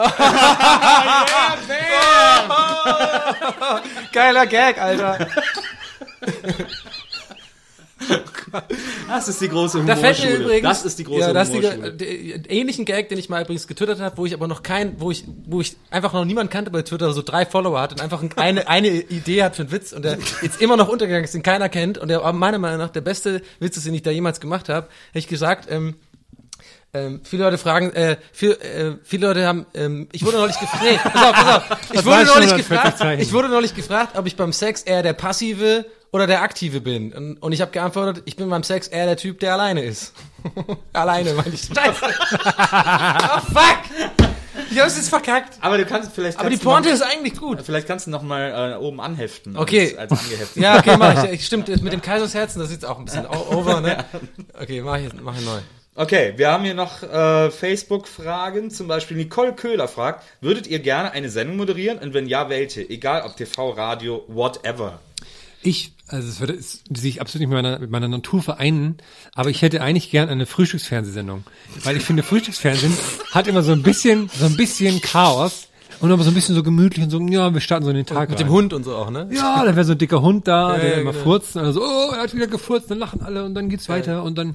[4.13, 5.27] Geiler Gag, Alter.
[9.09, 10.45] Das ist die große Da fällt mir Humorschule.
[10.45, 10.63] übrigens.
[10.63, 11.93] Das ist die große ja, das ist Humorschule.
[11.93, 15.11] die, ähnlichen Gag, den ich mal übrigens getwittert habe, wo ich aber noch kein, wo
[15.11, 18.23] ich, wo ich einfach noch niemand kannte bei Twitter, so drei Follower hat und einfach
[18.37, 21.43] eine, eine Idee hat für einen Witz und der jetzt immer noch untergegangen ist, den
[21.43, 24.11] keiner kennt und der aber meiner Meinung nach der beste Witz ist, den ich da
[24.11, 25.97] jemals gemacht habe, hätte ich gesagt, ähm,
[26.95, 30.83] ähm, viele Leute fragen, äh, viel, äh, viele Leute haben, ähm, ich wurde neulich gefragt,
[30.83, 34.27] nee, pass auf, pass auf, ich wurde neulich 140 gefragt, ich wurde neulich gefragt, ob
[34.27, 37.13] ich beim Sex eher der Passive oder der Aktive bin.
[37.13, 40.13] Und, und ich habe geantwortet, ich bin beim Sex eher der Typ, der alleine ist.
[40.93, 41.63] alleine, meine ich.
[41.63, 42.05] Scheiße.
[42.05, 43.79] oh, fuck!
[44.71, 45.59] Ich hab's jetzt verkackt.
[45.61, 46.39] Aber du kannst vielleicht.
[46.39, 47.63] Aber die Pointe noch, ist eigentlich gut.
[47.63, 49.57] Vielleicht kannst du noch mal äh, oben anheften.
[49.57, 49.97] Okay.
[49.97, 50.63] Als, als angeheftet.
[50.63, 51.31] Ja, okay, mach ich.
[51.33, 51.47] ich.
[51.47, 54.05] Stimmt, mit dem Kaisersherzen, das ist auch ein bisschen over, ne?
[54.61, 55.61] Okay, mach ich, mach ich neu.
[55.95, 58.71] Okay, wir haben hier noch äh, Facebook-Fragen.
[58.71, 61.99] Zum Beispiel Nicole Köhler fragt, würdet ihr gerne eine Sendung moderieren?
[61.99, 62.89] Und wenn ja, welche?
[62.89, 65.01] Egal ob TV, Radio, whatever.
[65.63, 68.97] Ich, also es würde sich absolut nicht mit meiner, mit meiner Natur vereinen,
[69.35, 71.45] aber ich hätte eigentlich gern eine Frühstücksfernsehsendung.
[71.85, 72.93] Weil ich finde, Frühstücksfernsehen
[73.33, 75.69] hat immer so ein bisschen, so ein bisschen Chaos
[76.01, 78.07] und aber so ein bisschen so gemütlich und so, ja, wir starten so in den
[78.07, 78.47] Tag Mit rein.
[78.47, 79.29] dem Hund und so auch, ne?
[79.33, 81.25] Ja, dann wäre so ein dicker Hund da, der ja, immer genau.
[81.25, 83.89] furzt und dann so, oh, er hat wieder gefurzt, dann lachen alle und dann geht's
[83.89, 84.55] weiter und dann,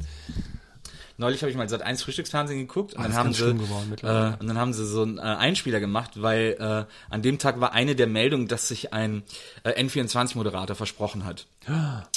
[1.18, 4.42] Neulich habe ich mal seit eins Frühstücksfernsehen geguckt und Ah, dann haben sie geworden äh,
[4.42, 7.74] und dann haben sie so einen äh, Einspieler gemacht, weil äh, an dem Tag war
[7.74, 9.24] eine der Meldungen, dass sich ein
[9.64, 11.46] äh, N24 Moderator versprochen hat.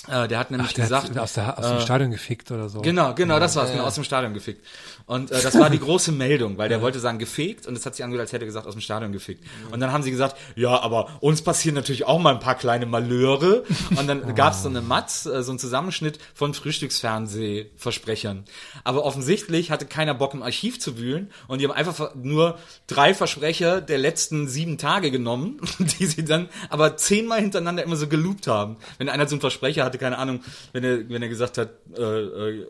[0.09, 2.69] Äh, der hat nämlich ach, der gesagt, hat aus, der, aus dem Stadion gefickt oder
[2.69, 2.81] so.
[2.81, 4.65] Genau, genau, das war's, genau, aus dem Stadion gefickt.
[5.07, 7.95] Und äh, das war die große Meldung, weil der wollte sagen gefegt und es hat
[7.95, 9.45] sich angehört, als hätte er gesagt aus dem Stadion gefickt.
[9.71, 12.87] Und dann haben sie gesagt, ja, aber uns passieren natürlich auch mal ein paar kleine
[12.87, 13.63] Malheure.
[13.95, 18.45] Und dann gab's so eine Matz, äh, so einen Zusammenschnitt von Frühstücksfernseh-Versprechern.
[18.87, 23.15] Aber offensichtlich hatte keiner Bock im Archiv zu wühlen und die haben einfach nur drei
[23.15, 25.61] Versprecher der letzten sieben Tage genommen,
[25.99, 28.77] die sie dann aber zehnmal hintereinander immer so geloopt haben.
[28.99, 30.41] Wenn einer so einen Versprecher hatte, keine Ahnung,
[30.73, 32.67] wenn er, wenn er gesagt hat, äh, äh,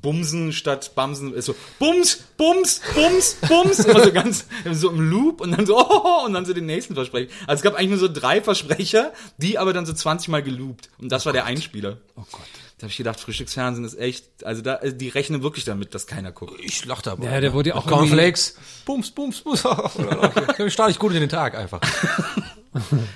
[0.00, 5.40] Bumsen statt Bamsen ist so Bums, Bums, Bums, Bums, immer so ganz so im Loop
[5.40, 7.28] und dann so oh, und dann so den nächsten Versprecher.
[7.48, 10.90] Also es gab eigentlich nur so drei Versprecher, die aber dann so 20 Mal geloopt
[11.00, 11.98] und das war der Einspieler.
[12.14, 12.59] Oh Gott.
[12.80, 16.32] Da habe ich gedacht, Frühstücksfernsehen ist echt, also da die rechnen wirklich damit, dass keiner
[16.32, 16.58] guckt.
[16.64, 18.56] Ich lach da Ja, der wurde ja auch Cornflakes.
[18.86, 19.62] Bums, bums, bums.
[20.56, 21.80] Dann starte ich gut in den Tag einfach.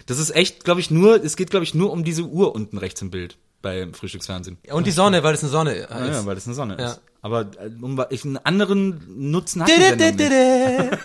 [0.06, 2.76] Das ist echt, glaube ich, nur, es geht glaube ich nur um diese Uhr unten
[2.76, 4.58] rechts im Bild beim Frühstücksfernsehen.
[4.68, 5.90] Und die Sonne, weil es eine Sonne ist.
[5.90, 6.86] Ja, ja, weil das eine Sonne Ja.
[6.90, 7.00] ist.
[7.22, 10.98] Aber äh, um, ich, einen anderen Nutzen hat die Sendung nicht.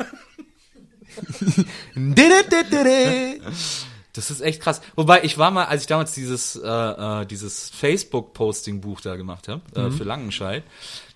[4.13, 4.82] Das ist echt krass.
[4.95, 9.62] Wobei ich war mal, als ich damals dieses äh, äh, dieses Facebook-Posting-Buch da gemacht habe
[9.76, 10.63] äh, für Langenscheid,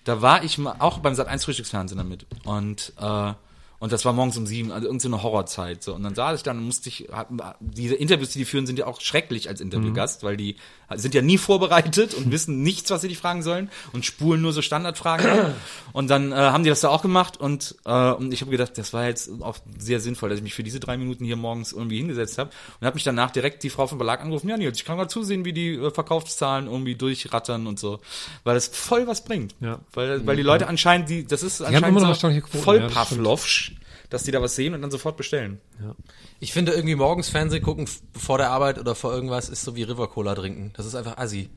[0.04, 3.32] da war ich mal auch beim Sat 1 Frühstücksfernsehen damit und äh,
[3.84, 5.82] und das war morgens um sieben, also irgendeine Horrorzeit.
[5.82, 5.94] So.
[5.94, 8.78] Und dann saß ich dann und musste ich, hab- diese Interviews, die die führen, sind
[8.78, 10.56] ja auch schrecklich als Interviewgast, weil die
[10.94, 14.54] sind ja nie vorbereitet und wissen nichts, was sie die fragen sollen und spulen nur
[14.54, 15.52] so Standardfragen.
[15.92, 18.78] und dann äh, haben die das da auch gemacht und, äh, und ich habe gedacht,
[18.78, 21.72] das war jetzt auch sehr sinnvoll, dass ich mich für diese drei Minuten hier morgens
[21.72, 22.48] irgendwie hingesetzt habe
[22.80, 25.08] und habe mich danach direkt die Frau vom Verlag angerufen, ja Nils, ich kann gerade
[25.10, 28.00] zusehen, wie die äh, Verkaufszahlen irgendwie durchrattern und so,
[28.44, 29.54] weil das voll was bringt.
[29.60, 29.80] Ja.
[29.92, 32.88] Weil, weil die Leute anscheinend, die, das ist haben anscheinend so voll ja.
[32.88, 33.73] Pavlovsch,
[34.14, 35.60] dass die da was sehen und dann sofort bestellen.
[36.40, 39.82] Ich finde irgendwie morgens Fernsehen gucken vor der Arbeit oder vor irgendwas ist so wie
[39.82, 40.72] River Cola trinken.
[40.76, 41.50] Das ist einfach assi.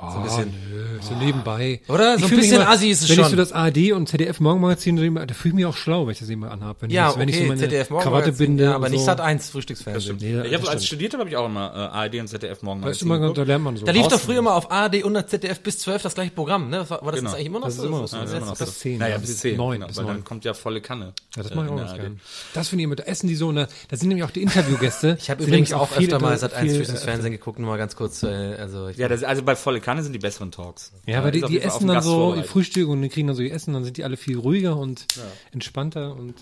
[0.00, 0.54] So ein bisschen.
[0.70, 1.80] Nö, so nebenbei.
[1.88, 2.14] Oder?
[2.14, 3.24] Ich So ein fühl mich bisschen assi ist es wenn schon.
[3.24, 6.12] ich so das ARD und ZDF Morgenmagazin, sehe, da fühle ich mich auch schlau, wenn
[6.12, 6.82] ich das immer anhabe.
[6.82, 7.88] Wenn Ja, ich, wenn ich so okay, meine ZDF.
[7.88, 8.64] Krawatte binde.
[8.64, 9.06] Ja, aber und nicht so.
[9.06, 10.16] Sat 1 Frühstücksfernsehen.
[10.20, 10.84] Nee, ich habe als stimmt.
[10.84, 13.42] studiert habe habe ich auch immer äh, ARD und ZDF morgen Da, ist immer, da
[13.44, 13.86] lernt man so.
[13.86, 16.88] Da lief doch früher mal auf ARD und ZDF bis 12 das gleiche Programm, ne?
[16.90, 17.30] War, war das Genau.
[17.30, 17.82] jetzt eigentlich immer noch Das so?
[17.82, 18.16] ist immer noch so.
[18.16, 18.64] Ja, Das ist immer noch so.
[18.66, 20.14] Zehn, Naja, ja, bis bis 10, neun, genau, bis weil neun.
[20.16, 21.12] dann kommt ja volle Kanne.
[21.36, 22.16] Ja, das äh, mache ich in auch ganz gerne.
[22.52, 25.16] Das finde ich immer, da essen die so, ne, da sind nämlich auch die Interviewgäste.
[25.20, 28.22] Ich habe übrigens auch öfter mal Sat 1 viel, Frühstücksfernsehen geguckt, nur mal ganz kurz,
[28.22, 28.26] äh,
[28.58, 30.92] also ich Ja, das, also bei volle Kanne sind die besseren Talks.
[31.06, 32.34] Ja, aber ist die, die essen dann so.
[32.42, 35.06] Frühstück und die kriegen dann so ihr Essen, dann sind die alle viel ruhiger und
[35.52, 36.34] entspannter und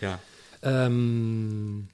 [0.00, 0.18] ja.
[0.62, 0.86] Ja.
[0.86, 1.88] Ähm,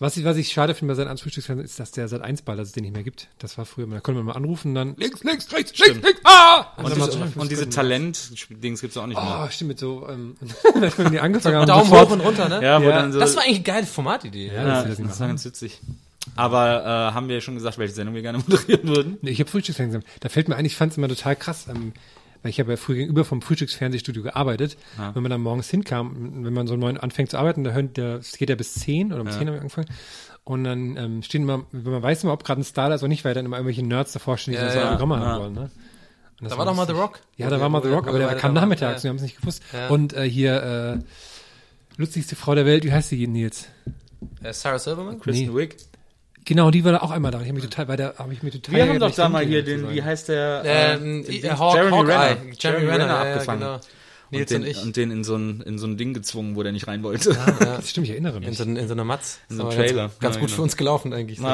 [0.00, 2.56] was ich, was ich schade finde bei 1 Frühstücksfernsehen ist, dass der Sat 1 Ball,
[2.56, 3.28] dass es den nicht mehr gibt.
[3.38, 6.66] Das war früher, da konnte man mal anrufen, dann links, links, rechts, links, links, ah!
[6.76, 9.44] Und, mal diese, so- und diese Talent-Dings gibt's auch nicht mehr.
[9.44, 10.36] Oh, stimmt, mit so, ähm,
[10.96, 12.62] wenn die angefangen haben, Daumen sofort- hoch und runter, ne?
[12.62, 12.96] Ja, wo Ja.
[12.96, 13.18] dann so.
[13.18, 14.46] Das war eigentlich eine geile Formatidee.
[14.46, 15.80] Ja, ja, dass das, sie das war ganz witzig.
[16.36, 19.18] Aber äh, haben wir ja schon gesagt, welche Sendung wir gerne moderieren würden.
[19.22, 20.04] Nee, ich habe Frühstücksfernsehen.
[20.20, 21.92] Da fällt mir ein, ich fand es immer total krass, ähm,
[22.42, 24.76] weil ich habe ja früher gegenüber vom Frühstücksfernsehstudio gearbeitet.
[25.14, 28.16] Wenn man dann morgens hinkam, wenn man so neun anfängt zu arbeiten, da hört der,
[28.16, 29.88] es geht ja bis zehn oder um zehn haben wir angefangen.
[30.44, 33.08] Und dann ähm, stehen immer, man weiß immer, ob gerade ein Star da ist oder
[33.08, 34.90] nicht, weil dann immer irgendwelche Nerds davor stehen, die Ja, so ja.
[34.92, 35.20] Programme Ja.
[35.20, 35.52] haben wollen.
[35.54, 35.60] Ne?
[35.62, 35.70] Und
[36.44, 36.92] das Da war doch mal The.
[36.92, 37.20] Rock.
[37.36, 39.10] Ja, da war mal The Rock, aber der kam nachmittags, wir Ja.
[39.10, 39.62] haben es nicht gewusst.
[39.72, 39.88] Ja.
[39.88, 40.62] Und äh, hier,
[41.02, 43.66] äh, lustigste Frau der Welt, wie heißt die Nils?
[44.42, 45.18] Äh, Sarah Silverman?
[45.20, 45.76] Kristen Wiig.
[46.48, 47.40] Genau, die war da auch einmal da.
[47.42, 48.74] Ich habe mich total, bei der habe ich mich total.
[48.74, 50.62] Wir haben doch da mal hier den, wie heißt der?
[50.64, 52.12] Ähm, den äh, Dings- Hawk, Jeremy Hawkeye.
[52.12, 52.36] Renner.
[52.58, 53.60] Jeremy Renner, ja, ja, abgefangen.
[53.60, 53.74] genau.
[53.74, 53.82] Und
[54.30, 54.82] Nils den, und ich.
[54.82, 57.36] und den in so ein, in so ein Ding gezwungen, wo der nicht rein wollte.
[57.60, 58.48] Das stimmt, ich erinnere mich.
[58.48, 59.40] In so, in so einer Matz.
[59.50, 60.02] In so einem Trailer.
[60.04, 60.56] Ganz, ganz Ja, gut genau.
[60.56, 61.38] für uns gelaufen eigentlich.
[61.38, 61.44] So.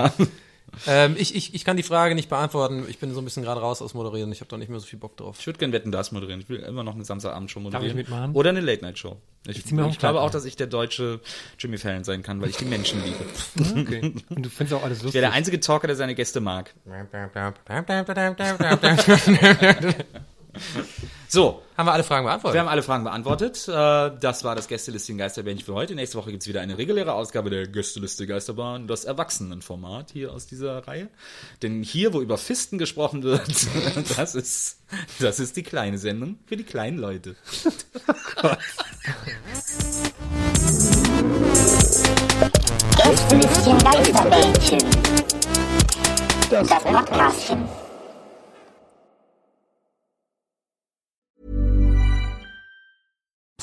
[0.86, 2.84] Ähm, ich, ich, ich kann die Frage nicht beantworten.
[2.88, 4.32] Ich bin so ein bisschen gerade raus aus Moderieren.
[4.32, 5.36] Ich habe da nicht mehr so viel Bock drauf.
[5.38, 6.40] Ich würde gerne Wetten, das moderieren.
[6.40, 7.90] Ich will immer noch eine Samstagabendshow moderieren.
[7.90, 8.32] ich mitmachen?
[8.34, 9.16] Oder eine Late-Night-Show.
[9.46, 11.20] Ich, ich, auch glaube auch, dass ich der deutsche
[11.58, 13.80] Jimmy Fallon sein kann, weil ich die Menschen liebe.
[13.80, 14.14] Okay.
[14.30, 15.20] Und du findest auch alles Ich lustig.
[15.20, 16.74] wäre der einzige Talker, der seine Gäste mag.
[21.28, 22.54] So, Haben wir alle Fragen beantwortet?
[22.54, 23.66] wir haben alle Fragen beantwortet.
[23.68, 25.94] Äh, Das war das Gästelisting Geisterbändchen für heute.
[25.94, 30.86] Nächste Woche gibt's wieder eine reguläre Ausgabe der Gästeliste Geisterbahn, das Erwachsenenformat hier aus dieser
[30.86, 31.08] Reihe.
[31.62, 33.42] Denn hier, wo über Fisten gesprochen wird,
[34.16, 34.78] das ist,
[35.18, 37.34] das ist die kleine Sendung für die kleinen Leute.
[42.96, 44.78] Gästelistchen Geisterbällchen.
[46.50, 47.64] Das Podcastchen.